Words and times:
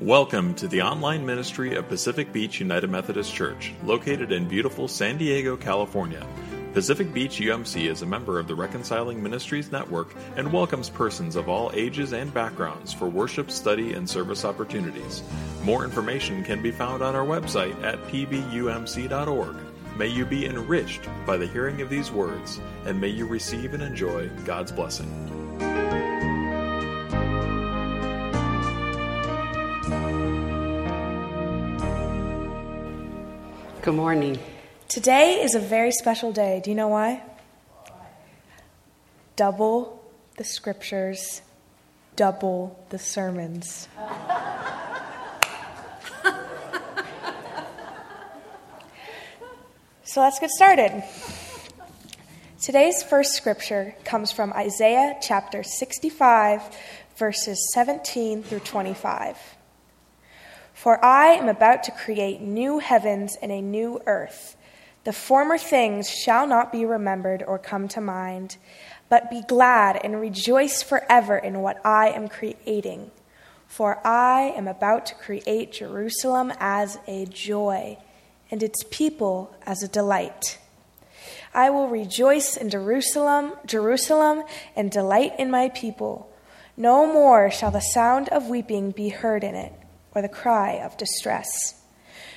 Welcome 0.00 0.54
to 0.54 0.66
the 0.66 0.80
online 0.80 1.26
ministry 1.26 1.74
of 1.74 1.86
Pacific 1.86 2.32
Beach 2.32 2.58
United 2.58 2.88
Methodist 2.88 3.34
Church, 3.34 3.74
located 3.84 4.32
in 4.32 4.48
beautiful 4.48 4.88
San 4.88 5.18
Diego, 5.18 5.58
California. 5.58 6.26
Pacific 6.72 7.12
Beach 7.12 7.38
UMC 7.38 7.86
is 7.86 8.00
a 8.00 8.06
member 8.06 8.38
of 8.38 8.48
the 8.48 8.54
Reconciling 8.54 9.22
Ministries 9.22 9.70
Network 9.70 10.14
and 10.36 10.50
welcomes 10.50 10.88
persons 10.88 11.36
of 11.36 11.50
all 11.50 11.70
ages 11.74 12.14
and 12.14 12.32
backgrounds 12.32 12.94
for 12.94 13.10
worship, 13.10 13.50
study, 13.50 13.92
and 13.92 14.08
service 14.08 14.46
opportunities. 14.46 15.22
More 15.64 15.84
information 15.84 16.44
can 16.44 16.62
be 16.62 16.70
found 16.70 17.02
on 17.02 17.14
our 17.14 17.26
website 17.26 17.78
at 17.84 18.02
pbumc.org. 18.04 19.56
May 19.98 20.08
you 20.08 20.24
be 20.24 20.46
enriched 20.46 21.10
by 21.26 21.36
the 21.36 21.46
hearing 21.46 21.82
of 21.82 21.90
these 21.90 22.10
words, 22.10 22.58
and 22.86 22.98
may 22.98 23.08
you 23.08 23.26
receive 23.26 23.74
and 23.74 23.82
enjoy 23.82 24.30
God's 24.46 24.72
blessing. 24.72 25.39
Good 33.82 33.94
morning. 33.94 34.38
Today 34.88 35.40
is 35.42 35.54
a 35.54 35.58
very 35.58 35.90
special 35.90 36.32
day. 36.32 36.60
Do 36.62 36.68
you 36.68 36.76
know 36.76 36.88
why? 36.88 37.22
Double 39.36 40.04
the 40.36 40.44
scriptures, 40.44 41.40
double 42.14 42.78
the 42.90 42.98
sermons. 42.98 43.88
so 50.04 50.20
let's 50.20 50.38
get 50.38 50.50
started. 50.50 51.02
Today's 52.60 53.02
first 53.02 53.32
scripture 53.32 53.94
comes 54.04 54.30
from 54.30 54.52
Isaiah 54.52 55.16
chapter 55.22 55.62
65, 55.62 56.68
verses 57.16 57.70
17 57.72 58.42
through 58.42 58.60
25. 58.60 59.38
For 60.80 61.04
I 61.04 61.32
am 61.32 61.46
about 61.46 61.82
to 61.82 61.90
create 61.90 62.40
new 62.40 62.78
heavens 62.78 63.36
and 63.42 63.52
a 63.52 63.60
new 63.60 64.00
earth. 64.06 64.56
The 65.04 65.12
former 65.12 65.58
things 65.58 66.08
shall 66.08 66.46
not 66.46 66.72
be 66.72 66.86
remembered 66.86 67.42
or 67.46 67.58
come 67.58 67.86
to 67.88 68.00
mind, 68.00 68.56
but 69.10 69.28
be 69.28 69.42
glad 69.42 70.00
and 70.02 70.18
rejoice 70.18 70.82
forever 70.82 71.36
in 71.36 71.60
what 71.60 71.84
I 71.84 72.08
am 72.08 72.28
creating. 72.28 73.10
For 73.66 74.00
I 74.06 74.54
am 74.56 74.66
about 74.66 75.04
to 75.06 75.14
create 75.16 75.72
Jerusalem 75.72 76.50
as 76.58 76.96
a 77.06 77.26
joy, 77.26 77.98
and 78.50 78.62
its 78.62 78.82
people 78.90 79.54
as 79.66 79.82
a 79.82 79.88
delight. 79.88 80.56
I 81.52 81.68
will 81.68 81.88
rejoice 81.88 82.56
in 82.56 82.70
Jerusalem, 82.70 83.52
Jerusalem, 83.66 84.44
and 84.74 84.90
delight 84.90 85.32
in 85.38 85.50
my 85.50 85.68
people. 85.68 86.32
No 86.74 87.04
more 87.04 87.50
shall 87.50 87.70
the 87.70 87.80
sound 87.80 88.30
of 88.30 88.48
weeping 88.48 88.92
be 88.92 89.10
heard 89.10 89.44
in 89.44 89.54
it 89.54 89.74
or 90.14 90.22
the 90.22 90.28
cry 90.28 90.72
of 90.72 90.96
distress. 90.96 91.82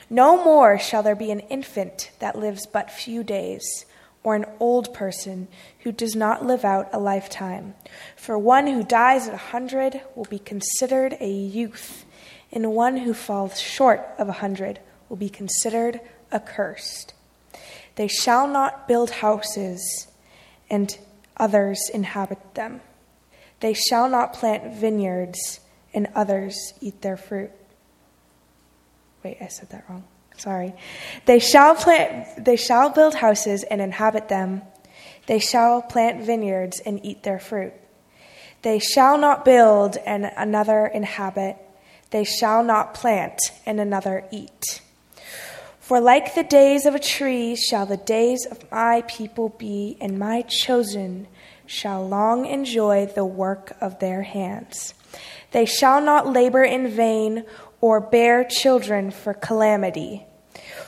No 0.10 0.44
more 0.44 0.78
shall 0.78 1.04
there 1.04 1.16
be 1.16 1.32
an 1.32 1.40
infant 1.42 2.12
that 2.20 2.38
lives 2.38 2.66
but 2.66 2.92
few 2.92 3.24
days, 3.24 3.86
or 4.24 4.36
an 4.36 4.46
old 4.60 4.94
person 4.94 5.48
who 5.80 5.92
does 5.92 6.16
not 6.16 6.46
live 6.46 6.64
out 6.64 6.90
a 6.94 7.00
lifetime. 7.00 7.74
For 8.16 8.38
one 8.38 8.68
who 8.68 8.84
dies 8.84 9.28
at 9.28 9.34
a 9.34 9.38
hundred 9.38 10.02
will 10.16 10.26
be 10.26 10.40
considered 10.40 11.18
a 11.20 11.30
youth, 11.30 12.06
and 12.52 12.74
one 12.74 12.98
who 12.98 13.14
falls 13.14 13.60
short 13.60 14.02
of 14.18 14.30
a 14.30 14.34
hundred 14.34 14.80
will 15.10 15.18
be 15.18 15.30
considered 15.30 16.00
accursed. 16.32 17.14
They 17.96 18.08
shall 18.08 18.48
not 18.48 18.88
build 18.88 19.12
houses, 19.12 20.08
and 20.70 20.98
others 21.38 21.90
inhabit 21.94 22.56
them. 22.56 22.82
They 23.60 23.74
shall 23.74 24.10
not 24.10 24.34
plant 24.34 24.74
vineyards, 24.74 25.60
and 25.94 26.08
others 26.16 26.74
eat 26.82 27.02
their 27.02 27.18
fruit. 27.18 27.52
Wait, 29.24 29.38
I 29.42 29.48
said 29.48 29.70
that 29.70 29.86
wrong. 29.90 30.04
Sorry. 30.38 30.74
They 31.26 31.40
shall 31.40 31.76
plant 31.76 32.44
they 32.44 32.56
shall 32.56 32.90
build 32.90 33.16
houses 33.16 33.64
and 33.64 33.82
inhabit 33.82 34.30
them. 34.30 34.64
They 35.28 35.40
shall 35.40 35.82
plant 35.82 36.26
vineyards 36.26 36.82
and 36.86 37.04
eat 37.06 37.24
their 37.24 37.40
fruit. 37.40 37.74
They 38.62 38.80
shall 38.80 39.18
not 39.18 39.46
build 39.46 39.98
and 39.98 40.26
another 40.26 40.86
inhabit. 40.88 41.58
They 42.12 42.24
shall 42.24 42.64
not 42.64 42.94
plant 42.94 43.40
and 43.66 43.80
another 43.80 44.26
eat. 44.32 44.82
For 45.80 46.00
like 46.00 46.34
the 46.34 46.44
days 46.44 46.86
of 46.86 46.96
a 46.96 47.00
tree 47.00 47.56
shall 47.56 47.86
the 47.86 47.98
days 47.98 48.46
of 48.46 48.72
my 48.72 49.04
people 49.08 49.50
be, 49.50 49.98
and 50.00 50.18
my 50.18 50.44
chosen 50.44 51.28
shall 51.66 52.08
long 52.08 52.46
enjoy 52.46 53.06
the 53.06 53.26
work 53.26 53.76
of 53.82 54.00
their 54.00 54.22
hands. 54.22 54.94
They 55.52 55.66
shall 55.66 56.02
not 56.02 56.28
labor 56.28 56.64
in 56.64 56.88
vain 56.90 57.46
or 57.84 58.00
bear 58.00 58.46
children 58.46 59.12
for 59.12 59.34
calamity. 59.34 60.26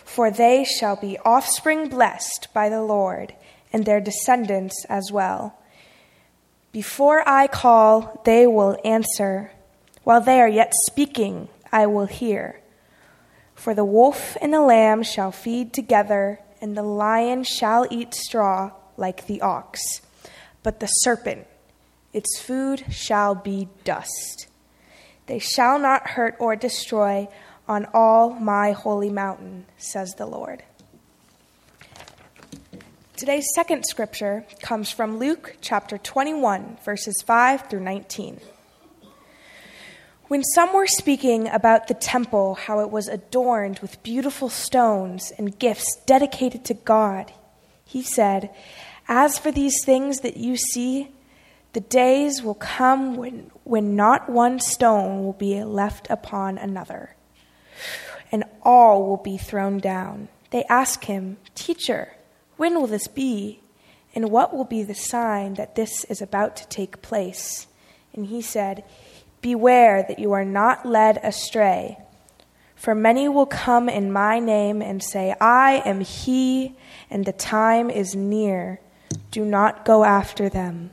For 0.05 0.31
they 0.31 0.63
shall 0.63 0.95
be 0.95 1.17
offspring 1.25 1.89
blessed 1.89 2.47
by 2.53 2.69
the 2.69 2.81
Lord, 2.81 3.35
and 3.73 3.83
their 3.83 3.99
descendants 3.99 4.85
as 4.87 5.11
well. 5.11 5.59
Before 6.71 7.21
I 7.27 7.47
call, 7.47 8.21
they 8.23 8.47
will 8.47 8.77
answer. 8.85 9.51
While 10.05 10.21
they 10.21 10.39
are 10.39 10.47
yet 10.47 10.71
speaking, 10.87 11.49
I 11.69 11.85
will 11.85 12.05
hear. 12.05 12.61
For 13.55 13.73
the 13.73 13.83
wolf 13.83 14.37
and 14.39 14.53
the 14.53 14.61
lamb 14.61 15.03
shall 15.03 15.33
feed 15.33 15.73
together, 15.73 16.39
and 16.61 16.77
the 16.77 16.83
lion 16.83 17.43
shall 17.43 17.85
eat 17.91 18.13
straw 18.13 18.71
like 18.95 19.27
the 19.27 19.41
ox. 19.41 19.81
But 20.63 20.79
the 20.79 20.87
serpent, 20.87 21.45
its 22.13 22.39
food 22.39 22.85
shall 22.89 23.35
be 23.35 23.67
dust. 23.83 24.47
They 25.27 25.39
shall 25.39 25.79
not 25.79 26.09
hurt 26.09 26.35
or 26.39 26.55
destroy 26.55 27.27
on 27.67 27.87
all 27.93 28.31
my 28.31 28.73
holy 28.73 29.09
mountain, 29.09 29.65
says 29.77 30.13
the 30.15 30.25
Lord. 30.25 30.63
Today's 33.17 33.47
second 33.55 33.85
scripture 33.85 34.45
comes 34.61 34.91
from 34.91 35.17
Luke 35.17 35.55
chapter 35.61 35.97
21, 35.97 36.77
verses 36.83 37.23
5 37.25 37.69
through 37.69 37.79
19. 37.79 38.39
When 40.27 40.43
some 40.43 40.73
were 40.73 40.87
speaking 40.87 41.47
about 41.47 41.87
the 41.87 41.93
temple, 41.93 42.55
how 42.55 42.79
it 42.81 42.91
was 42.91 43.07
adorned 43.07 43.79
with 43.79 44.03
beautiful 44.03 44.49
stones 44.49 45.31
and 45.37 45.57
gifts 45.57 45.97
dedicated 46.05 46.65
to 46.65 46.73
God, 46.73 47.31
he 47.85 48.01
said, 48.01 48.49
As 49.07 49.39
for 49.39 49.51
these 49.51 49.83
things 49.85 50.19
that 50.19 50.37
you 50.37 50.57
see, 50.57 51.14
the 51.75 51.81
days 51.81 52.41
will 52.41 52.55
come 52.55 53.17
when, 53.17 53.51
when 53.65 53.97
not 53.97 54.29
one 54.29 54.61
stone 54.61 55.25
will 55.25 55.33
be 55.33 55.61
left 55.61 56.07
upon 56.09 56.57
another, 56.57 57.17
and 58.31 58.45
all 58.61 59.05
will 59.05 59.17
be 59.17 59.35
thrown 59.35 59.79
down. 59.79 60.29
They 60.51 60.63
ask 60.69 61.03
him, 61.03 61.35
Teacher, 61.53 62.13
when 62.55 62.75
will 62.75 62.87
this 62.87 63.09
be? 63.09 63.59
And 64.15 64.31
what 64.31 64.55
will 64.55 64.63
be 64.63 64.83
the 64.83 64.95
sign 64.95 65.55
that 65.55 65.75
this 65.75 66.05
is 66.05 66.21
about 66.21 66.55
to 66.55 66.67
take 66.69 67.01
place? 67.01 67.67
And 68.13 68.27
he 68.27 68.41
said, 68.41 68.85
Beware 69.41 70.05
that 70.07 70.17
you 70.17 70.31
are 70.31 70.45
not 70.45 70.85
led 70.85 71.19
astray. 71.21 71.97
For 72.77 72.95
many 72.95 73.27
will 73.27 73.45
come 73.45 73.89
in 73.89 74.13
my 74.13 74.39
name 74.39 74.81
and 74.81 75.03
say, 75.03 75.35
I 75.41 75.81
am 75.83 75.99
he, 75.99 76.77
and 77.09 77.25
the 77.25 77.33
time 77.33 77.89
is 77.89 78.15
near. 78.15 78.79
Do 79.29 79.43
not 79.43 79.83
go 79.83 80.05
after 80.05 80.47
them. 80.47 80.91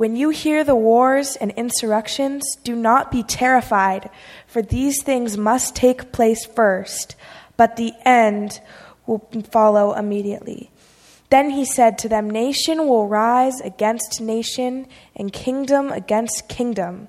When 0.00 0.16
you 0.16 0.30
hear 0.30 0.64
the 0.64 0.74
wars 0.74 1.36
and 1.36 1.50
insurrections, 1.58 2.56
do 2.64 2.74
not 2.74 3.10
be 3.10 3.22
terrified, 3.22 4.08
for 4.46 4.62
these 4.62 5.02
things 5.02 5.36
must 5.36 5.76
take 5.76 6.10
place 6.10 6.46
first, 6.46 7.16
but 7.58 7.76
the 7.76 7.92
end 8.06 8.62
will 9.06 9.18
follow 9.50 9.92
immediately. 9.92 10.70
Then 11.28 11.50
he 11.50 11.66
said 11.66 11.98
to 11.98 12.08
them, 12.08 12.30
Nation 12.30 12.88
will 12.88 13.08
rise 13.08 13.60
against 13.60 14.22
nation, 14.22 14.86
and 15.14 15.34
kingdom 15.34 15.92
against 15.92 16.48
kingdom. 16.48 17.08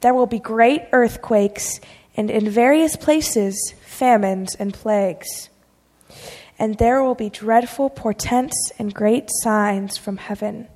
There 0.00 0.14
will 0.14 0.24
be 0.24 0.38
great 0.38 0.84
earthquakes, 0.90 1.80
and 2.16 2.30
in 2.30 2.48
various 2.48 2.96
places, 2.96 3.74
famines 3.84 4.54
and 4.54 4.72
plagues. 4.72 5.50
And 6.58 6.78
there 6.78 7.02
will 7.02 7.14
be 7.14 7.28
dreadful 7.28 7.90
portents 7.90 8.72
and 8.78 8.94
great 8.94 9.28
signs 9.42 9.98
from 9.98 10.16
heaven. 10.16 10.68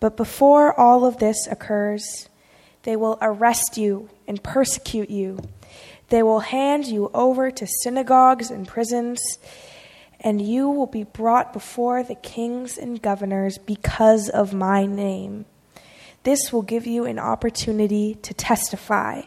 But 0.00 0.16
before 0.16 0.78
all 0.78 1.04
of 1.04 1.18
this 1.18 1.46
occurs, 1.46 2.28
they 2.82 2.96
will 2.96 3.18
arrest 3.20 3.76
you 3.76 4.08
and 4.26 4.42
persecute 4.42 5.10
you. 5.10 5.38
They 6.08 6.22
will 6.22 6.40
hand 6.40 6.86
you 6.86 7.10
over 7.14 7.50
to 7.50 7.66
synagogues 7.82 8.50
and 8.50 8.66
prisons, 8.66 9.20
and 10.18 10.40
you 10.40 10.68
will 10.68 10.86
be 10.86 11.04
brought 11.04 11.52
before 11.52 12.02
the 12.02 12.14
kings 12.14 12.78
and 12.78 13.00
governors 13.00 13.58
because 13.58 14.28
of 14.28 14.52
my 14.52 14.86
name. 14.86 15.44
This 16.22 16.52
will 16.52 16.62
give 16.62 16.86
you 16.86 17.04
an 17.04 17.18
opportunity 17.18 18.14
to 18.22 18.34
testify. 18.34 19.22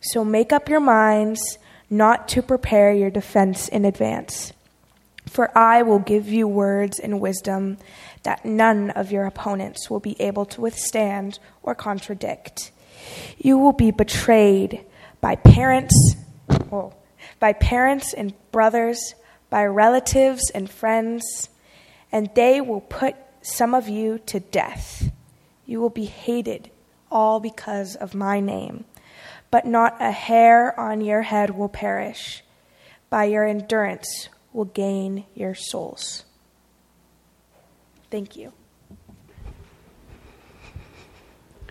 So 0.00 0.24
make 0.24 0.52
up 0.52 0.68
your 0.68 0.80
minds 0.80 1.58
not 1.90 2.28
to 2.28 2.42
prepare 2.42 2.92
your 2.92 3.10
defense 3.10 3.68
in 3.68 3.84
advance. 3.84 4.52
For 5.26 5.56
I 5.56 5.82
will 5.82 6.00
give 6.00 6.28
you 6.28 6.46
words 6.48 6.98
and 6.98 7.20
wisdom 7.20 7.78
that 8.24 8.44
none 8.44 8.90
of 8.90 9.12
your 9.12 9.26
opponents 9.26 9.88
will 9.88 10.00
be 10.00 10.20
able 10.20 10.44
to 10.46 10.60
withstand 10.60 11.38
or 11.62 11.74
contradict. 11.74 12.72
You 13.38 13.58
will 13.58 13.72
be 13.72 13.90
betrayed 13.90 14.84
by 15.20 15.36
parents, 15.36 16.16
by 17.38 17.52
parents 17.52 18.12
and 18.12 18.34
brothers, 18.50 19.14
by 19.50 19.64
relatives 19.64 20.50
and 20.50 20.68
friends, 20.68 21.48
and 22.10 22.28
they 22.34 22.60
will 22.60 22.80
put 22.80 23.14
some 23.42 23.74
of 23.74 23.88
you 23.88 24.18
to 24.26 24.40
death. 24.40 25.10
You 25.66 25.80
will 25.80 25.90
be 25.90 26.06
hated, 26.06 26.70
all 27.10 27.40
because 27.40 27.94
of 27.94 28.14
my 28.14 28.40
name. 28.40 28.84
But 29.50 29.66
not 29.66 29.96
a 30.00 30.10
hair 30.10 30.78
on 30.78 31.00
your 31.00 31.22
head 31.22 31.50
will 31.50 31.68
perish. 31.68 32.42
By 33.10 33.24
your 33.24 33.44
endurance 33.44 34.28
will 34.52 34.64
gain 34.64 35.26
your 35.34 35.54
souls. 35.54 36.24
Thank 38.14 38.36
you. 38.36 38.52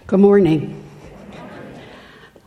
Good 0.07 0.19
morning. 0.19 0.84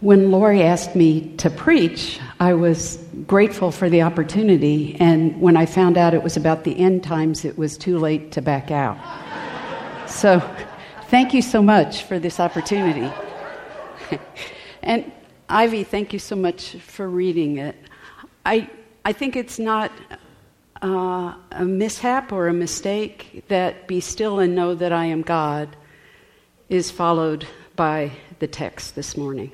When 0.01 0.31
Lori 0.31 0.63
asked 0.63 0.95
me 0.95 1.35
to 1.39 1.49
preach, 1.49 2.21
I 2.39 2.53
was 2.53 3.03
grateful 3.27 3.71
for 3.71 3.89
the 3.89 4.03
opportunity, 4.03 4.99
and 5.01 5.41
when 5.41 5.57
I 5.57 5.65
found 5.65 5.97
out 5.97 6.13
it 6.13 6.23
was 6.23 6.37
about 6.37 6.65
the 6.65 6.79
end 6.79 7.05
times, 7.05 7.47
it 7.47 7.57
was 7.57 7.79
too 7.79 7.97
late 7.99 8.33
to 8.33 8.43
back 8.43 8.71
out. 8.71 8.99
so, 10.07 10.41
thank 11.05 11.33
you 11.33 11.41
so 11.41 11.63
much 11.63 12.03
for 12.03 12.19
this 12.19 12.39
opportunity. 12.39 13.11
and 14.83 15.11
Ivy, 15.49 15.85
thank 15.85 16.13
you 16.13 16.19
so 16.19 16.37
much 16.37 16.73
for 16.83 17.09
reading 17.09 17.57
it. 17.57 17.77
I, 18.45 18.69
I 19.07 19.15
think 19.15 19.37
it's 19.37 19.59
not 19.59 19.91
uh, 20.83 21.35
a 21.53 21.65
mishap 21.65 22.33
or 22.33 22.49
a 22.49 22.53
mistake 22.53 23.45
that 23.49 23.89
be 23.89 24.01
still 24.01 24.39
and 24.39 24.55
know 24.55 24.75
that 24.75 24.93
I 24.93 25.07
am 25.07 25.23
God 25.23 25.77
is 26.69 26.91
followed 26.91 27.47
by 27.75 28.13
the 28.39 28.47
text 28.47 28.95
this 28.95 29.17
morning. 29.17 29.53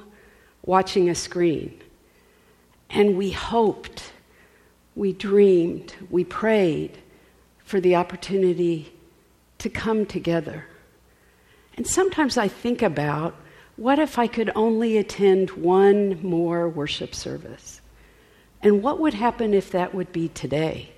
watching 0.64 1.08
a 1.08 1.16
screen. 1.16 1.80
And 2.90 3.16
we 3.16 3.32
hoped, 3.32 4.12
we 4.94 5.12
dreamed, 5.12 5.94
we 6.10 6.22
prayed 6.22 6.98
for 7.64 7.80
the 7.80 7.96
opportunity 7.96 8.92
to 9.58 9.68
come 9.68 10.06
together. 10.06 10.66
And 11.76 11.86
sometimes 11.86 12.38
I 12.38 12.48
think 12.48 12.82
about 12.82 13.34
what 13.76 13.98
if 13.98 14.18
I 14.18 14.26
could 14.26 14.50
only 14.54 14.96
attend 14.96 15.50
one 15.50 16.22
more 16.22 16.68
worship 16.68 17.14
service? 17.14 17.80
And 18.62 18.82
what 18.82 19.00
would 19.00 19.14
happen 19.14 19.52
if 19.52 19.72
that 19.72 19.94
would 19.94 20.12
be 20.12 20.28
today? 20.28 20.92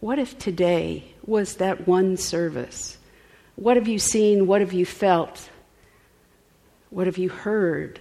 What 0.00 0.18
if 0.18 0.38
today 0.38 1.12
was 1.26 1.56
that 1.56 1.86
one 1.86 2.16
service? 2.16 2.98
What 3.56 3.76
have 3.76 3.88
you 3.88 3.98
seen? 3.98 4.46
What 4.46 4.60
have 4.60 4.72
you 4.72 4.86
felt? 4.86 5.50
What 6.90 7.06
have 7.06 7.18
you 7.18 7.28
heard 7.28 8.00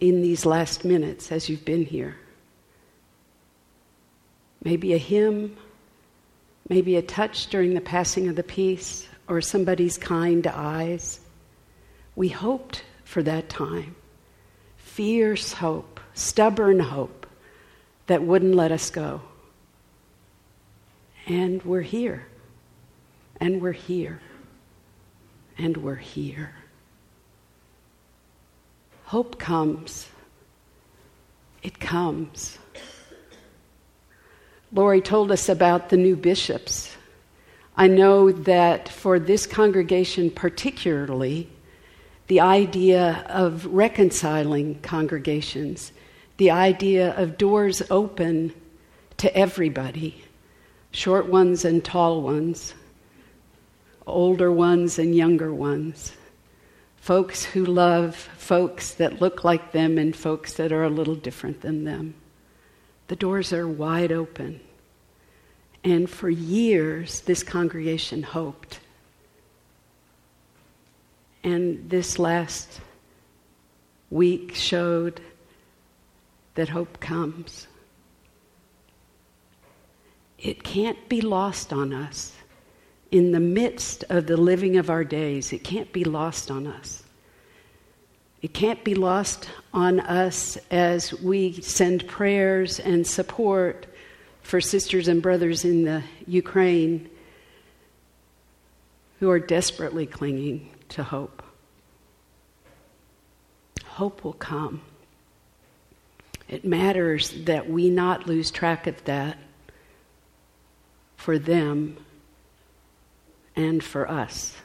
in 0.00 0.22
these 0.22 0.46
last 0.46 0.84
minutes 0.84 1.30
as 1.30 1.48
you've 1.48 1.64
been 1.64 1.84
here? 1.84 2.16
Maybe 4.64 4.94
a 4.94 4.98
hymn, 4.98 5.56
maybe 6.68 6.96
a 6.96 7.02
touch 7.02 7.46
during 7.48 7.74
the 7.74 7.80
passing 7.80 8.28
of 8.28 8.36
the 8.36 8.42
peace, 8.42 9.06
or 9.28 9.40
somebody's 9.40 9.98
kind 9.98 10.46
eyes 10.46 11.20
we 12.14 12.28
hoped 12.28 12.84
for 13.04 13.22
that 13.22 13.48
time. 13.48 13.94
Fierce 14.76 15.52
hope, 15.52 16.00
stubborn 16.14 16.80
hope 16.80 17.26
that 18.06 18.22
wouldn't 18.22 18.54
let 18.54 18.72
us 18.72 18.90
go. 18.90 19.22
And 21.26 21.62
we're 21.62 21.82
here. 21.82 22.26
And 23.40 23.62
we're 23.62 23.72
here. 23.72 24.20
And 25.56 25.76
we're 25.78 25.94
here. 25.94 26.54
Hope 29.04 29.38
comes. 29.38 30.08
It 31.62 31.78
comes. 31.78 32.58
Lori 34.72 35.02
told 35.02 35.30
us 35.30 35.50
about 35.50 35.90
the 35.90 35.98
new 35.98 36.16
bishops. 36.16 36.96
I 37.76 37.88
know 37.88 38.32
that 38.32 38.88
for 38.88 39.18
this 39.18 39.46
congregation, 39.46 40.30
particularly, 40.30 41.48
the 42.28 42.40
idea 42.40 43.24
of 43.28 43.66
reconciling 43.66 44.80
congregations, 44.80 45.92
the 46.38 46.50
idea 46.50 47.14
of 47.16 47.36
doors 47.36 47.82
open 47.90 48.54
to 49.18 49.36
everybody, 49.36 50.24
short 50.90 51.26
ones 51.26 51.66
and 51.66 51.84
tall 51.84 52.22
ones, 52.22 52.72
older 54.06 54.50
ones 54.50 54.98
and 54.98 55.14
younger 55.14 55.52
ones, 55.52 56.12
folks 56.96 57.44
who 57.44 57.66
love 57.66 58.16
folks 58.16 58.94
that 58.94 59.20
look 59.20 59.44
like 59.44 59.72
them 59.72 59.98
and 59.98 60.16
folks 60.16 60.54
that 60.54 60.72
are 60.72 60.84
a 60.84 60.90
little 60.90 61.14
different 61.14 61.60
than 61.60 61.84
them. 61.84 62.14
The 63.12 63.16
doors 63.16 63.52
are 63.52 63.68
wide 63.68 64.10
open. 64.10 64.58
And 65.84 66.08
for 66.08 66.30
years, 66.30 67.20
this 67.20 67.42
congregation 67.42 68.22
hoped 68.22 68.80
and 71.44 71.90
this 71.90 72.18
last 72.18 72.80
week 74.08 74.54
showed 74.54 75.20
that 76.54 76.70
hope 76.70 77.00
comes. 77.00 77.66
It 80.38 80.64
can't 80.64 81.06
be 81.10 81.20
lost 81.20 81.70
on 81.70 81.92
us. 81.92 82.32
In 83.10 83.32
the 83.32 83.40
midst 83.40 84.04
of 84.08 84.26
the 84.26 84.38
living 84.38 84.78
of 84.78 84.88
our 84.88 85.04
days, 85.04 85.52
it 85.52 85.62
can't 85.62 85.92
be 85.92 86.04
lost 86.04 86.50
on 86.50 86.66
us. 86.66 87.02
It 88.42 88.52
can't 88.52 88.82
be 88.82 88.96
lost 88.96 89.48
on 89.72 90.00
us 90.00 90.58
as 90.70 91.14
we 91.14 91.52
send 91.62 92.08
prayers 92.08 92.80
and 92.80 93.06
support 93.06 93.86
for 94.42 94.60
sisters 94.60 95.06
and 95.06 95.22
brothers 95.22 95.64
in 95.64 95.84
the 95.84 96.02
Ukraine 96.26 97.08
who 99.20 99.30
are 99.30 99.38
desperately 99.38 100.06
clinging 100.06 100.68
to 100.88 101.04
hope. 101.04 101.44
Hope 103.84 104.24
will 104.24 104.32
come. 104.32 104.82
It 106.48 106.64
matters 106.64 107.30
that 107.44 107.70
we 107.70 107.88
not 107.88 108.26
lose 108.26 108.50
track 108.50 108.88
of 108.88 109.04
that 109.04 109.38
for 111.16 111.38
them 111.38 111.96
and 113.54 113.84
for 113.84 114.10
us. 114.10 114.56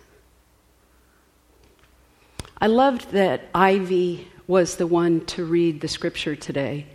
I 2.60 2.68
loved 2.68 3.12
that 3.12 3.50
Ivy 3.54 4.28
was 4.48 4.78
the 4.78 4.88
one 4.88 5.26
to 5.28 5.46
read 5.46 5.82
the 5.82 5.88
scripture 5.88 6.36
today. 6.36 6.88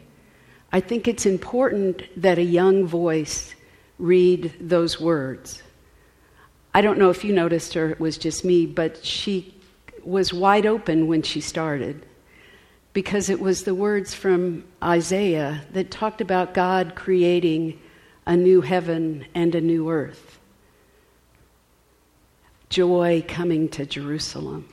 I 0.72 0.80
think 0.80 1.06
it's 1.06 1.24
important 1.24 2.02
that 2.20 2.38
a 2.38 2.42
young 2.42 2.84
voice 2.84 3.54
read 3.98 4.52
those 4.60 5.00
words. 5.00 5.62
I 6.74 6.80
don't 6.80 6.98
know 6.98 7.10
if 7.10 7.22
you 7.22 7.32
noticed 7.32 7.76
or 7.76 7.90
it 7.90 8.00
was 8.00 8.18
just 8.18 8.44
me, 8.44 8.66
but 8.66 9.04
she 9.04 9.54
was 10.02 10.32
wide 10.32 10.66
open 10.66 11.06
when 11.06 11.22
she 11.22 11.40
started 11.40 12.04
because 12.92 13.30
it 13.30 13.38
was 13.38 13.62
the 13.62 13.74
words 13.74 14.14
from 14.14 14.64
Isaiah 14.82 15.62
that 15.72 15.92
talked 15.92 16.20
about 16.20 16.54
God 16.54 16.96
creating 16.96 17.80
a 18.26 18.36
new 18.36 18.62
heaven 18.62 19.26
and 19.34 19.54
a 19.54 19.60
new 19.60 19.90
earth. 19.90 20.40
Joy 22.68 23.24
coming 23.28 23.68
to 23.70 23.86
Jerusalem. 23.86 24.68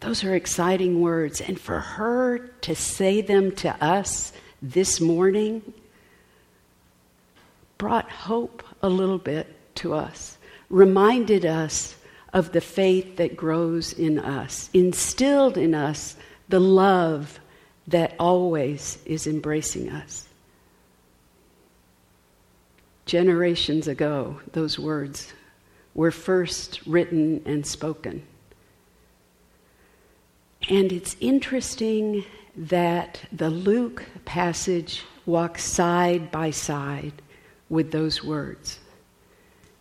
Those 0.00 0.24
are 0.24 0.34
exciting 0.34 1.00
words. 1.00 1.40
And 1.40 1.58
for 1.58 1.80
her 1.80 2.38
to 2.62 2.74
say 2.74 3.20
them 3.20 3.52
to 3.56 3.84
us 3.84 4.32
this 4.62 5.00
morning 5.00 5.72
brought 7.78 8.10
hope 8.10 8.62
a 8.82 8.88
little 8.88 9.18
bit 9.18 9.54
to 9.76 9.94
us, 9.94 10.38
reminded 10.70 11.44
us 11.44 11.96
of 12.32 12.52
the 12.52 12.60
faith 12.60 13.16
that 13.16 13.36
grows 13.36 13.92
in 13.92 14.18
us, 14.18 14.70
instilled 14.72 15.56
in 15.56 15.74
us 15.74 16.16
the 16.48 16.60
love 16.60 17.38
that 17.86 18.14
always 18.18 18.98
is 19.04 19.26
embracing 19.26 19.90
us. 19.90 20.26
Generations 23.04 23.86
ago, 23.86 24.40
those 24.52 24.78
words 24.78 25.32
were 25.94 26.10
first 26.10 26.80
written 26.86 27.40
and 27.46 27.66
spoken. 27.66 28.26
And 30.68 30.90
it's 30.92 31.16
interesting 31.20 32.24
that 32.56 33.20
the 33.30 33.50
Luke 33.50 34.04
passage 34.24 35.04
walks 35.24 35.62
side 35.62 36.30
by 36.32 36.50
side 36.50 37.12
with 37.68 37.92
those 37.92 38.24
words. 38.24 38.80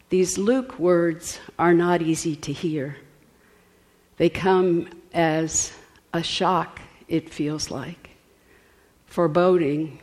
These 0.10 0.38
Luke 0.38 0.78
words 0.78 1.40
are 1.58 1.74
not 1.74 2.02
easy 2.02 2.36
to 2.38 2.54
hear. 2.54 2.98
They 4.18 4.30
come 4.30 4.90
as 5.14 5.74
a 6.14 6.22
shock, 6.22 6.80
it 7.08 7.34
feels 7.34 7.72
like, 7.72 8.12
foreboding, 9.08 10.00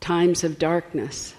times 0.00 0.42
of 0.42 0.58
darkness. 0.58 1.34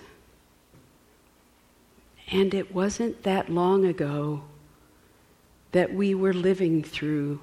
And 2.31 2.53
it 2.53 2.73
wasn't 2.73 3.23
that 3.23 3.49
long 3.49 3.85
ago 3.85 4.43
that 5.73 5.93
we 5.93 6.15
were 6.15 6.33
living 6.33 6.81
through 6.81 7.39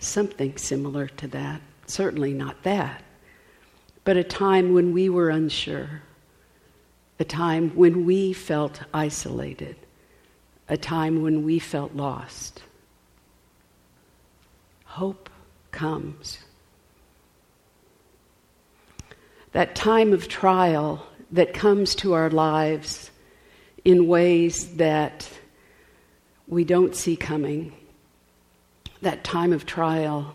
something 0.00 0.56
similar 0.56 1.06
to 1.06 1.28
that. 1.28 1.60
Certainly 1.86 2.34
not 2.34 2.62
that, 2.64 3.02
but 4.04 4.16
a 4.16 4.24
time 4.24 4.74
when 4.74 4.92
we 4.92 5.08
were 5.08 5.30
unsure 5.30 6.02
a 7.20 7.24
time 7.24 7.68
when 7.76 8.06
we 8.06 8.32
felt 8.32 8.80
isolated, 8.94 9.76
a 10.70 10.76
time 10.78 11.22
when 11.22 11.44
we 11.44 11.58
felt 11.58 11.94
lost. 11.94 12.62
Hope 14.86 15.28
comes. 15.70 16.38
That 19.52 19.74
time 19.74 20.14
of 20.14 20.28
trial 20.28 21.06
that 21.30 21.52
comes 21.52 21.94
to 21.96 22.14
our 22.14 22.30
lives 22.30 23.10
in 23.84 24.08
ways 24.08 24.76
that 24.76 25.28
we 26.48 26.64
don't 26.64 26.96
see 26.96 27.16
coming. 27.16 27.74
That 29.02 29.24
time 29.24 29.52
of 29.52 29.66
trial 29.66 30.34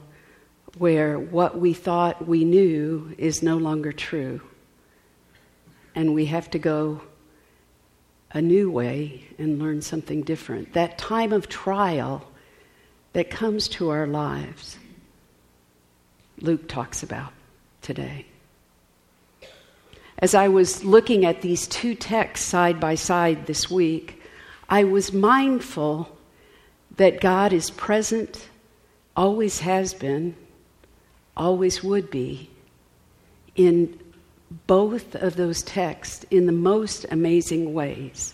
where 0.78 1.18
what 1.18 1.60
we 1.60 1.74
thought 1.74 2.28
we 2.28 2.44
knew 2.44 3.14
is 3.18 3.42
no 3.42 3.58
longer 3.58 3.92
true 3.92 4.42
and 5.96 6.14
we 6.14 6.26
have 6.26 6.50
to 6.52 6.60
go 6.60 7.02
a 8.32 8.42
new 8.42 8.70
way 8.70 9.24
and 9.38 9.60
learn 9.60 9.82
something 9.82 10.22
different. 10.24 10.74
That 10.74 10.98
time 10.98 11.32
of 11.32 11.48
trial 11.48 12.28
that 13.14 13.30
comes 13.30 13.70
to 13.70 13.90
our 13.90 14.06
lives, 14.06 14.78
Luke 16.42 16.68
talks 16.68 17.02
about 17.02 17.32
today. 17.82 18.26
As 20.20 20.36
I 20.36 20.50
was 20.50 20.84
looking 20.84 21.26
at 21.26 21.42
these 21.42 21.68
two 21.68 21.96
texts 21.96 22.46
side 22.46 22.80
by 22.80 22.96
side 22.96 23.46
this 23.46 23.70
week, 23.70 24.22
I 24.68 24.84
was 24.84 25.14
mindful 25.14 26.10
that 26.98 27.22
God 27.22 27.54
is 27.54 27.70
present, 27.70 28.50
always 29.16 29.60
has 29.60 29.94
been, 29.94 30.36
always 31.36 31.84
would 31.84 32.10
be, 32.10 32.50
in 33.56 34.00
both 34.68 35.16
of 35.16 35.36
those 35.36 35.64
texts 35.64 36.26
in 36.30 36.46
the 36.46 36.52
most 36.52 37.06
amazing 37.12 37.74
ways. 37.74 38.34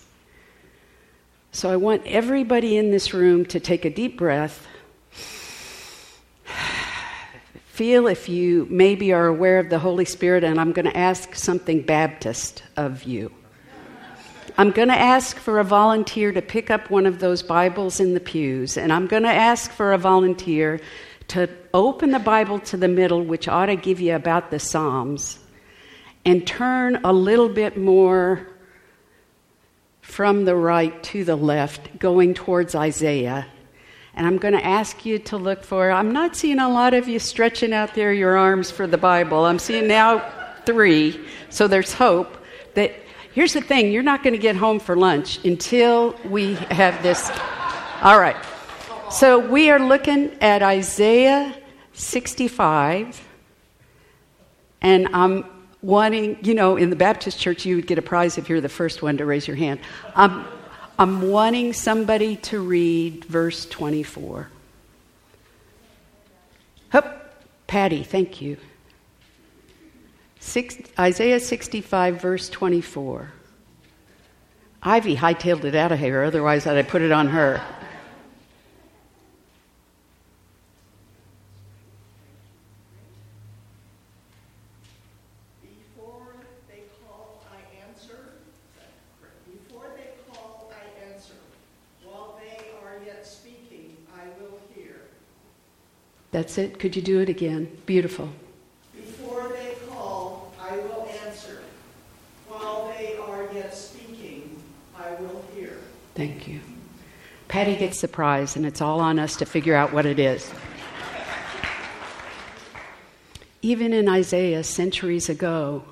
So 1.51 1.69
I 1.69 1.75
want 1.75 2.05
everybody 2.05 2.77
in 2.77 2.91
this 2.91 3.13
room 3.13 3.45
to 3.47 3.59
take 3.59 3.85
a 3.85 3.89
deep 3.89 4.17
breath. 4.17 4.67
Feel 7.65 8.07
if 8.07 8.29
you 8.29 8.67
maybe 8.69 9.11
are 9.13 9.27
aware 9.27 9.59
of 9.59 9.69
the 9.69 9.79
Holy 9.79 10.05
Spirit, 10.05 10.43
and 10.43 10.59
I'm 10.59 10.71
going 10.71 10.85
to 10.85 10.95
ask 10.97 11.35
something 11.35 11.81
Baptist 11.81 12.63
of 12.77 13.03
you. 13.03 13.31
I'm 14.57 14.71
going 14.71 14.89
to 14.89 14.97
ask 14.97 15.37
for 15.37 15.59
a 15.59 15.63
volunteer 15.63 16.31
to 16.31 16.41
pick 16.41 16.69
up 16.69 16.89
one 16.89 17.05
of 17.05 17.19
those 17.19 17.41
Bibles 17.41 17.99
in 17.99 18.13
the 18.13 18.19
pews, 18.19 18.77
and 18.77 18.91
I'm 18.91 19.07
going 19.07 19.23
to 19.23 19.29
ask 19.29 19.71
for 19.71 19.93
a 19.93 19.97
volunteer 19.97 20.81
to 21.29 21.49
open 21.73 22.11
the 22.11 22.19
Bible 22.19 22.59
to 22.59 22.77
the 22.77 22.89
middle, 22.89 23.23
which 23.23 23.47
ought 23.47 23.67
to 23.67 23.75
give 23.77 24.01
you 24.01 24.13
about 24.15 24.51
the 24.51 24.59
Psalms 24.59 25.39
and 26.25 26.45
turn 26.45 26.99
a 27.03 27.13
little 27.13 27.47
bit 27.47 27.77
more 27.77 28.47
from 30.01 30.43
the 30.43 30.55
right 30.55 31.01
to 31.03 31.23
the 31.23 31.37
left, 31.37 31.97
going 31.97 32.33
towards 32.33 32.75
Isaiah. 32.75 33.47
And 34.13 34.27
I'm 34.27 34.37
going 34.37 34.53
to 34.53 34.65
ask 34.65 35.05
you 35.05 35.19
to 35.19 35.37
look 35.37 35.63
for, 35.63 35.89
I'm 35.89 36.11
not 36.11 36.35
seeing 36.35 36.59
a 36.59 36.67
lot 36.67 36.93
of 36.93 37.07
you 37.07 37.17
stretching 37.17 37.71
out 37.71 37.95
there 37.95 38.11
your 38.11 38.35
arms 38.35 38.69
for 38.69 38.85
the 38.85 38.97
Bible. 38.97 39.45
I'm 39.45 39.59
seeing 39.59 39.87
now 39.87 40.29
three, 40.65 41.25
so 41.49 41.69
there's 41.69 41.93
hope 41.93 42.37
that 42.73 43.00
here's 43.33 43.53
the 43.53 43.61
thing 43.61 43.91
you're 43.91 44.03
not 44.03 44.23
going 44.23 44.33
to 44.33 44.39
get 44.39 44.55
home 44.55 44.79
for 44.79 44.95
lunch 44.95 45.43
until 45.45 46.15
we 46.25 46.55
have 46.69 47.01
this. 47.03 47.29
All 48.01 48.19
right. 48.19 48.35
So 49.11 49.39
we 49.39 49.69
are 49.69 49.79
looking 49.79 50.31
at 50.41 50.63
Isaiah 50.63 51.53
65, 51.93 53.21
and 54.81 55.09
I'm 55.13 55.45
wanting, 55.81 56.37
you 56.43 56.53
know, 56.53 56.77
in 56.77 56.89
the 56.89 56.95
Baptist 56.95 57.39
church, 57.39 57.65
you 57.65 57.75
would 57.75 57.87
get 57.87 57.97
a 57.97 58.01
prize 58.01 58.37
if 58.37 58.47
you're 58.47 58.61
the 58.61 58.69
first 58.69 59.01
one 59.01 59.17
to 59.17 59.25
raise 59.25 59.47
your 59.47 59.57
hand. 59.57 59.79
I'm, 60.15 60.45
I'm 60.97 61.29
wanting 61.29 61.73
somebody 61.73 62.37
to 62.37 62.59
read 62.59 63.25
verse 63.25 63.65
24. 63.65 64.49
Hup, 66.89 67.35
Patty, 67.67 68.03
thank 68.03 68.41
you. 68.41 68.57
Six, 70.41 70.75
Isaiah 70.99 71.39
65, 71.39 72.19
verse 72.19 72.49
24. 72.49 73.31
Ivy 74.83 75.15
hightailed 75.15 75.63
it 75.63 75.75
out 75.75 75.91
of 75.91 75.99
here, 75.99 76.23
otherwise, 76.23 76.65
I'd 76.65 76.77
have 76.77 76.87
put 76.87 77.03
it 77.03 77.11
on 77.11 77.27
her. 77.27 77.61
Before 85.61 86.33
they 86.67 86.81
call 87.05 87.43
I 87.51 87.87
answer. 87.87 88.17
Before 89.45 89.85
they 89.95 90.09
call 90.33 90.73
I 90.73 91.13
answer. 91.13 91.33
While 92.03 92.39
they 92.41 92.65
are 92.83 92.99
yet 93.05 93.27
speaking, 93.27 93.95
I 94.15 94.23
will 94.41 94.59
hear. 94.73 95.01
That's 96.31 96.57
it. 96.57 96.79
Could 96.79 96.95
you 96.95 97.03
do 97.03 97.19
it 97.19 97.29
again? 97.29 97.77
Beautiful. 97.85 98.29
Before 98.95 99.49
they 99.49 99.75
call, 99.87 100.51
I 100.59 100.77
will 100.77 101.07
answer. 101.25 101.61
While 102.47 102.93
they 102.97 103.17
are 103.17 103.47
yet 103.53 103.73
speaking, 103.75 104.61
I 104.97 105.11
will 105.15 105.43
hear. 105.55 105.77
Thank 106.21 106.47
you. 106.47 106.59
Patty 107.47 107.75
gets 107.75 108.05
prize, 108.05 108.55
and 108.55 108.63
it's 108.63 108.79
all 108.79 108.99
on 108.99 109.17
us 109.17 109.37
to 109.37 109.45
figure 109.47 109.73
out 109.73 109.91
what 109.91 110.05
it 110.05 110.19
is. 110.19 110.51
Even 113.63 113.91
in 113.91 114.07
Isaiah, 114.07 114.63
centuries 114.63 115.29
ago, 115.29 115.83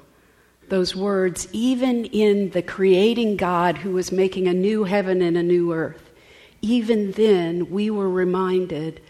those 0.68 0.96
words, 0.96 1.48
even 1.52 2.06
in 2.06 2.52
the 2.52 2.62
creating 2.62 3.38
God 3.38 3.80
who 3.80 3.94
was 3.94 4.12
making 4.12 4.48
a 4.48 4.54
new 4.54 4.84
heaven 4.84 5.24
and 5.24 5.36
a 5.36 5.42
new 5.42 5.74
earth, 5.74 6.12
even 6.62 7.14
then 7.14 7.72
we 7.72 7.90
were 7.90 8.08
reminded 8.08 9.02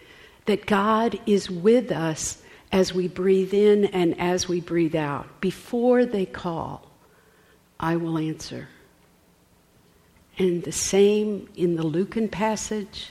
that 0.46 0.64
God 0.64 1.20
is 1.26 1.50
with 1.50 1.92
us 1.92 2.40
as 2.72 2.94
we 2.94 3.08
breathe 3.08 3.52
in 3.52 3.84
and 3.84 4.18
as 4.18 4.48
we 4.48 4.62
breathe 4.62 4.96
out. 4.96 5.42
Before 5.42 6.06
they 6.06 6.24
call, 6.24 6.90
I 7.78 7.96
will 7.96 8.16
answer. 8.16 8.68
And 10.40 10.62
the 10.62 10.72
same 10.72 11.50
in 11.54 11.76
the 11.76 11.86
Lucan 11.86 12.26
passage, 12.26 13.10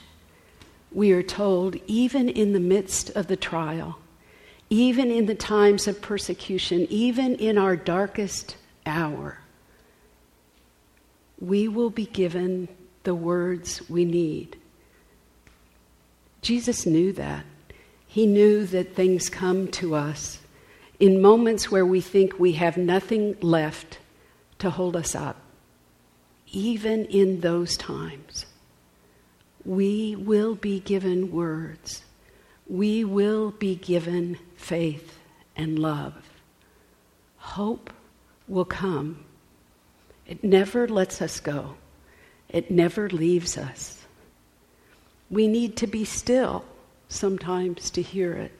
we 0.90 1.12
are 1.12 1.22
told, 1.22 1.76
even 1.86 2.28
in 2.28 2.54
the 2.54 2.58
midst 2.58 3.08
of 3.10 3.28
the 3.28 3.36
trial, 3.36 4.00
even 4.68 5.12
in 5.12 5.26
the 5.26 5.36
times 5.36 5.86
of 5.86 6.02
persecution, 6.02 6.88
even 6.90 7.36
in 7.36 7.56
our 7.56 7.76
darkest 7.76 8.56
hour, 8.84 9.38
we 11.38 11.68
will 11.68 11.90
be 11.90 12.06
given 12.06 12.66
the 13.04 13.14
words 13.14 13.88
we 13.88 14.04
need. 14.04 14.56
Jesus 16.42 16.84
knew 16.84 17.12
that. 17.12 17.44
He 18.08 18.26
knew 18.26 18.66
that 18.66 18.96
things 18.96 19.28
come 19.28 19.68
to 19.68 19.94
us 19.94 20.40
in 20.98 21.22
moments 21.22 21.70
where 21.70 21.86
we 21.86 22.00
think 22.00 22.40
we 22.40 22.54
have 22.54 22.76
nothing 22.76 23.36
left 23.40 24.00
to 24.58 24.70
hold 24.70 24.96
us 24.96 25.14
up, 25.14 25.40
even 26.52 27.04
in 27.06 27.40
those 27.40 27.76
times, 27.76 28.46
we 29.64 30.16
will 30.16 30.54
be 30.54 30.80
given 30.80 31.30
words. 31.30 32.02
We 32.66 33.04
will 33.04 33.50
be 33.50 33.74
given 33.74 34.38
faith 34.56 35.18
and 35.56 35.78
love. 35.78 36.14
Hope 37.36 37.92
will 38.48 38.64
come. 38.64 39.24
It 40.26 40.44
never 40.44 40.86
lets 40.88 41.20
us 41.20 41.40
go, 41.40 41.74
it 42.48 42.70
never 42.70 43.08
leaves 43.08 43.56
us. 43.56 43.96
We 45.30 45.46
need 45.46 45.76
to 45.76 45.86
be 45.86 46.04
still 46.04 46.64
sometimes 47.08 47.90
to 47.90 48.02
hear 48.02 48.32
it. 48.32 48.52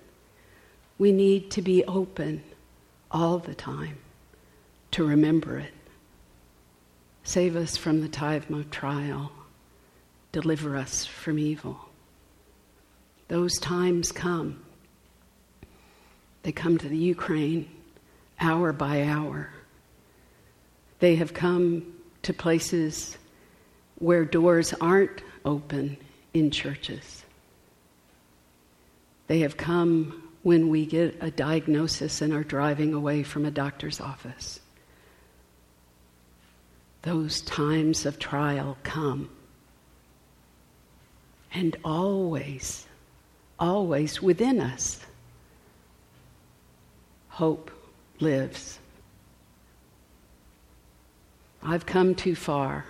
We 0.99 1.11
need 1.13 1.51
to 1.53 1.63
be 1.63 1.85
open 1.85 2.45
all 3.11 3.39
the 3.39 3.55
time 3.55 3.99
to 4.93 5.05
remember 5.05 5.59
it. 5.59 5.73
Save 7.23 7.57
us 7.57 7.77
from 7.77 8.01
the 8.01 8.09
time 8.09 8.45
of 8.51 8.71
trial. 8.71 9.33
Deliver 10.33 10.77
us 10.77 11.07
from 11.07 11.39
evil. 11.39 11.79
Those 13.29 13.59
times 13.59 14.11
come. 14.11 14.65
They 16.43 16.53
come 16.53 16.79
to 16.79 16.89
the 16.89 16.97
Ukraine 16.97 17.69
hour 18.41 18.73
by 18.73 19.03
hour. 19.05 19.51
They 20.99 21.17
have 21.17 21.35
come 21.35 21.95
to 22.23 22.33
places 22.33 23.17
where 23.99 24.25
doors 24.25 24.73
aren't 24.81 25.23
open 25.45 25.97
in 26.35 26.51
churches. 26.51 27.25
They 29.27 29.41
have 29.41 29.57
come 29.57 30.31
when 30.43 30.69
we 30.69 30.87
get 30.87 31.17
a 31.21 31.31
diagnosis 31.31 32.21
and 32.23 32.33
are 32.33 32.43
driving 32.43 32.95
away 32.95 33.23
from 33.23 33.45
a 33.45 33.51
doctor's 33.51 34.01
office. 34.01 34.61
Those 37.03 37.41
times 37.43 38.05
of 38.05 38.19
trial 38.19 38.77
come. 38.83 39.31
And 41.53 41.77
always, 41.85 42.87
always 43.59 44.23
within 44.23 44.61
us, 44.61 45.01
hope 47.29 47.71
lives. 48.21 48.79
I've 51.63 51.87
come 51.87 52.15
too 52.15 52.35
far. 52.35 52.85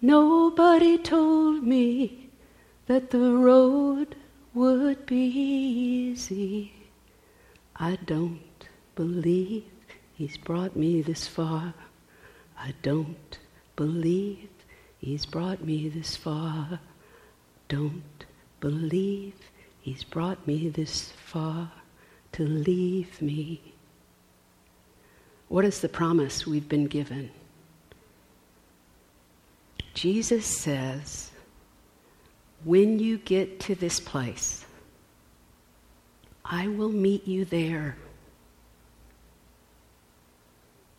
Nobody 0.00 0.98
told 0.98 1.64
me 1.64 2.28
that 2.86 3.10
the 3.10 3.32
road 3.32 4.14
would 4.54 5.04
be 5.04 5.16
easy. 5.16 6.72
I 7.74 7.98
don't 8.06 8.68
believe 8.94 9.64
he's 10.14 10.36
brought 10.36 10.76
me 10.76 11.02
this 11.02 11.26
far. 11.26 11.74
I 12.56 12.74
don't 12.82 13.38
believe 13.74 14.48
he's 14.98 15.26
brought 15.26 15.64
me 15.64 15.88
this 15.88 16.14
far. 16.14 16.78
Don't 17.68 18.24
believe 18.60 19.34
he's 19.80 20.04
brought 20.04 20.46
me 20.46 20.68
this 20.68 21.10
far 21.10 21.72
to 22.32 22.44
leave 22.44 23.20
me. 23.20 23.74
What 25.48 25.64
is 25.64 25.80
the 25.80 25.88
promise 25.88 26.46
we've 26.46 26.68
been 26.68 26.86
given? 26.86 27.30
Jesus 29.94 30.46
says, 30.46 31.30
when 32.64 32.98
you 32.98 33.18
get 33.18 33.60
to 33.60 33.74
this 33.74 33.98
place, 33.98 34.64
I 36.44 36.68
will 36.68 36.90
meet 36.90 37.26
you 37.26 37.44
there. 37.44 37.96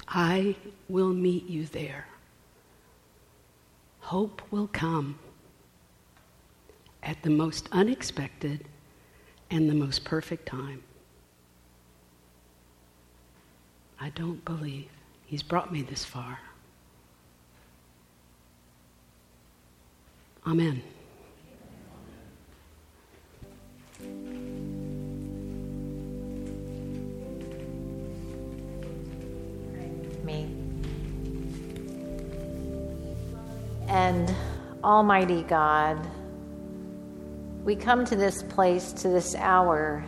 I 0.08 0.56
will 0.88 1.14
meet 1.14 1.48
you 1.48 1.66
there. 1.66 2.08
Hope 4.00 4.42
will 4.52 4.68
come 4.68 5.20
at 7.04 7.22
the 7.22 7.30
most 7.30 7.70
unexpected 7.72 8.66
and 9.52 9.70
the 9.70 9.76
most 9.76 10.04
perfect 10.04 10.48
time. 10.48 10.84
I 14.02 14.10
don't 14.10 14.44
believe 14.46 14.88
He's 15.26 15.44
brought 15.44 15.72
me 15.72 15.84
this 15.84 16.04
far. 16.06 16.40
Amen. 20.48 20.82
Me. 30.24 30.48
And 33.88 34.34
Almighty 34.84 35.44
God, 35.44 36.00
we 37.64 37.76
come 37.76 38.04
to 38.06 38.16
this 38.16 38.42
place, 38.42 38.94
to 38.94 39.10
this 39.10 39.36
hour 39.36 40.04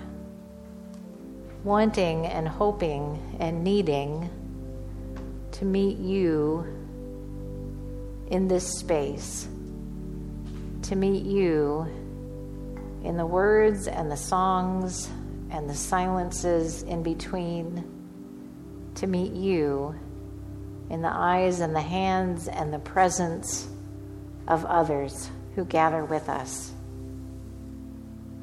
wanting 1.63 2.25
and 2.25 2.47
hoping 2.47 3.37
and 3.39 3.63
needing 3.63 4.29
to 5.51 5.65
meet 5.65 5.97
you 5.97 6.65
in 8.29 8.47
this 8.47 8.79
space, 8.79 9.47
to 10.83 10.95
meet 10.95 11.23
you 11.23 11.85
in 13.03 13.17
the 13.17 13.25
words 13.25 13.87
and 13.87 14.09
the 14.11 14.17
songs 14.17 15.09
and 15.51 15.69
the 15.69 15.75
silences 15.75 16.83
in 16.83 17.03
between, 17.03 17.83
to 18.95 19.05
meet 19.05 19.33
you 19.33 19.95
in 20.89 21.01
the 21.01 21.11
eyes 21.11 21.59
and 21.59 21.75
the 21.75 21.81
hands 21.81 22.47
and 22.47 22.73
the 22.73 22.79
presence 22.79 23.67
of 24.47 24.65
others 24.65 25.29
who 25.55 25.65
gather 25.65 26.03
with 26.03 26.27
us. 26.29 26.71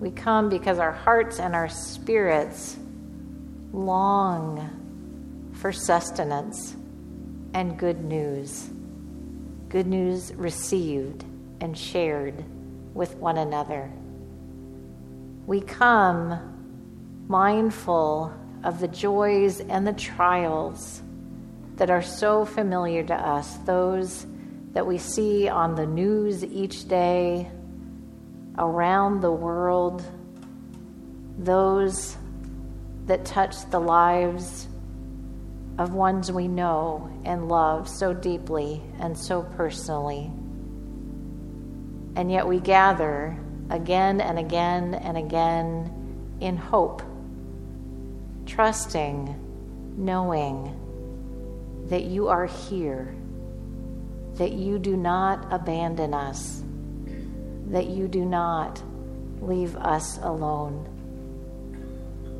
We 0.00 0.10
come 0.10 0.48
because 0.48 0.78
our 0.78 0.92
hearts 0.92 1.40
and 1.40 1.54
our 1.54 1.68
spirits 1.68 2.76
long 3.72 5.50
for 5.54 5.72
sustenance 5.72 6.76
and 7.54 7.78
good 7.78 8.04
news. 8.04 8.70
Good 9.68 9.86
news 9.86 10.32
received 10.34 11.24
and 11.60 11.76
shared 11.76 12.44
with 12.94 13.16
one 13.16 13.38
another. 13.38 13.90
We 15.46 15.60
come 15.60 17.24
mindful 17.28 18.32
of 18.64 18.80
the 18.80 18.88
joys 18.88 19.60
and 19.60 19.86
the 19.86 19.92
trials 19.92 21.02
that 21.76 21.90
are 21.90 22.02
so 22.02 22.44
familiar 22.44 23.02
to 23.04 23.14
us, 23.14 23.56
those 23.58 24.26
that 24.72 24.86
we 24.86 24.98
see 24.98 25.48
on 25.48 25.74
the 25.74 25.86
news 25.86 26.44
each 26.44 26.88
day, 26.88 27.50
around 28.58 29.20
the 29.20 29.30
world, 29.30 30.02
those 31.38 32.16
that 33.08 33.24
touch 33.24 33.68
the 33.70 33.80
lives 33.80 34.68
of 35.78 35.92
ones 35.92 36.30
we 36.30 36.46
know 36.46 37.10
and 37.24 37.48
love 37.48 37.88
so 37.88 38.12
deeply 38.12 38.82
and 39.00 39.16
so 39.16 39.42
personally. 39.42 40.30
And 42.16 42.30
yet 42.30 42.46
we 42.46 42.60
gather 42.60 43.36
again 43.70 44.20
and 44.20 44.38
again 44.38 44.94
and 44.94 45.16
again 45.16 46.36
in 46.40 46.56
hope, 46.56 47.02
trusting, 48.44 49.34
knowing 49.96 50.74
that 51.88 52.04
you 52.04 52.28
are 52.28 52.46
here, 52.46 53.14
that 54.34 54.52
you 54.52 54.78
do 54.78 54.96
not 54.96 55.50
abandon 55.52 56.12
us, 56.12 56.62
that 57.68 57.86
you 57.86 58.06
do 58.06 58.24
not 58.24 58.82
leave 59.40 59.76
us 59.76 60.18
alone. 60.18 60.97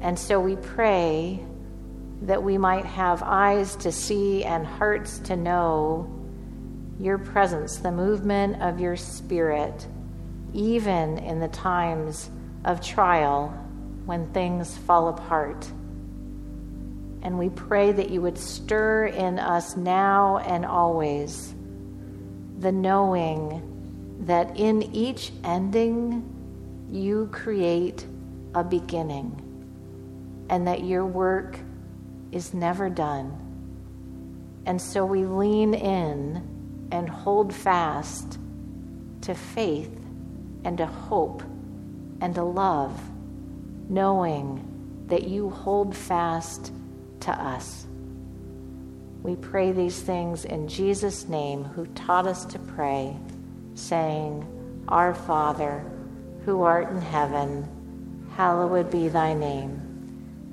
And 0.01 0.19
so 0.19 0.41
we 0.41 0.57
pray 0.57 1.41
that 2.23 2.43
we 2.43 2.59
might 2.59 2.85
have 2.85 3.23
eyes 3.23 3.77
to 3.77 3.93
see 3.93 4.45
and 4.45 4.67
hearts 4.67 5.19
to 5.21 5.37
know 5.37 6.13
your 6.99 7.19
presence, 7.19 7.77
the 7.77 7.93
movement 7.93 8.61
of 8.61 8.81
your 8.81 8.97
spirit, 8.97 9.87
even 10.53 11.19
in 11.19 11.39
the 11.39 11.49
times 11.49 12.31
of 12.65 12.81
trial 12.81 13.49
when 14.05 14.33
things 14.33 14.77
fall 14.79 15.09
apart. 15.09 15.71
And 17.23 17.39
we 17.39 17.51
pray 17.51 17.93
that 17.93 18.11
you 18.11 18.21
would 18.23 18.39
stir 18.39 19.07
in 19.07 19.39
us 19.39 19.77
now 19.77 20.39
and 20.39 20.65
always 20.65 21.55
the 22.59 22.73
knowing 22.73 23.65
that 24.21 24.57
in 24.57 24.83
each 24.95 25.33
ending 25.45 26.25
you 26.91 27.29
create 27.33 28.07
a 28.55 28.65
beginning 28.65 29.48
and 30.49 30.67
that 30.67 30.85
your 30.85 31.05
work 31.05 31.59
is 32.33 32.55
never 32.55 32.89
done. 32.89 33.37
And 34.67 34.81
so 34.81 35.05
we 35.05 35.25
lean 35.25 35.75
in 35.75 36.89
and 36.93 37.09
hold 37.09 37.55
fast 37.55 38.39
to 39.23 39.35
faith 39.35 39.91
and 40.65 40.79
to 40.79 40.87
hope 40.87 41.43
and 42.21 42.35
to 42.35 42.43
love, 42.43 43.01
knowing 43.89 45.05
that 45.07 45.25
you 45.25 45.51
hold 45.51 45.97
fast 45.97 46.73
to 47.21 47.33
us. 47.33 47.87
We 49.23 49.37
pray 49.37 49.73
these 49.73 50.01
things 50.01 50.45
in 50.45 50.69
Jesus' 50.69 51.29
name, 51.29 51.65
who 51.65 51.87
taught 51.87 52.27
us 52.27 52.45
to 52.47 52.59
pray, 52.59 53.17
saying, 53.75 54.47
Our 54.89 55.15
Father, 55.15 55.85
who 56.45 56.63
art 56.63 56.91
in 56.91 57.01
heaven, 57.01 57.67
hallowed 58.37 58.91
be 58.91 59.09
thy 59.09 59.35
name. 59.35 59.88